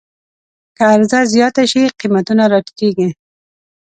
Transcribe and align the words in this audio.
که 0.75 0.83
عرضه 0.93 1.19
زیاته 1.33 1.63
شي، 1.71 1.83
قیمتونه 1.99 2.43
راټیټېږي. 2.51 3.09